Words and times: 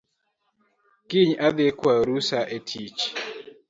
Kiny 1.09 1.31
adhii 1.47 1.75
kwayo 1.79 2.01
rusa 2.07 2.39
e 2.55 2.57
tich 2.67 2.99